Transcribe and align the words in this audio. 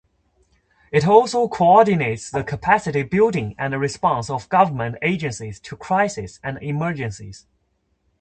It 0.91 1.05
also 1.07 1.47
coordinates 1.47 2.31
the 2.31 2.43
capacity-building 2.43 3.53
and 3.59 3.79
response 3.79 4.31
of 4.31 4.49
government 4.49 4.95
agencies 5.03 5.59
to 5.59 5.77
crises 5.77 6.39
and 6.43 6.57
emergencies. 6.59 7.45